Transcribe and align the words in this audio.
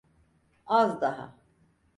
Az 0.65 0.99
daha. 0.99 1.37